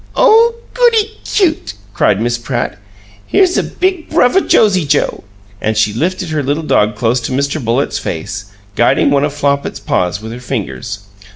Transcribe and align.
"Oh, 0.15 0.55
goody 0.73 1.19
cute!" 1.23 1.75
cried 1.93 2.19
Miss 2.19 2.39
Pratt. 2.39 2.79
"Here's 3.27 3.61
big 3.61 4.09
Bruvva 4.09 4.41
Josie 4.47 4.87
Joe!" 4.87 5.23
And 5.61 5.77
she 5.77 5.93
lifted 5.93 6.29
her 6.29 6.41
little 6.41 6.63
dog 6.63 6.95
close 6.95 7.19
to 7.19 7.31
Mr. 7.31 7.63
Bullitt's 7.63 7.99
face, 7.99 8.45
guiding 8.75 9.11
one 9.11 9.23
of 9.23 9.31
Flopit's 9.31 9.79
paws 9.79 10.19
with 10.19 10.31
her 10.31 10.39
fingers. 10.39 11.01